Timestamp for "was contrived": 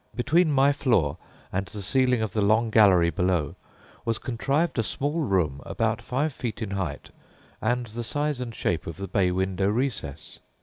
4.03-4.79